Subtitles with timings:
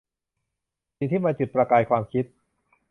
[0.97, 2.25] สิ่งที่มาจุดประกายความคิด